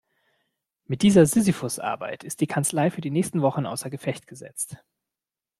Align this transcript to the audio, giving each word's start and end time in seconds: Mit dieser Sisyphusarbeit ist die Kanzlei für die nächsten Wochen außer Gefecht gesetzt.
Mit 0.85 1.03
dieser 1.03 1.27
Sisyphusarbeit 1.27 2.23
ist 2.23 2.41
die 2.41 2.47
Kanzlei 2.47 2.89
für 2.89 3.01
die 3.01 3.11
nächsten 3.11 3.43
Wochen 3.43 3.67
außer 3.67 3.91
Gefecht 3.91 4.25
gesetzt. 4.25 4.77